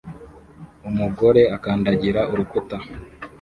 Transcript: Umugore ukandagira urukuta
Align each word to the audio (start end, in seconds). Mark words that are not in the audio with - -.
Umugore 0.89 1.41
ukandagira 1.55 2.21
urukuta 2.31 2.77